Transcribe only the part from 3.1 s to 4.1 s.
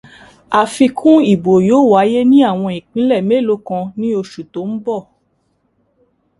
mélòó kan ní